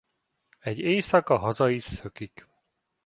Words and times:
Egy 0.59 0.79
éjszaka 0.79 1.37
haza 1.37 1.69
is 1.69 1.83
szökik. 1.83 2.47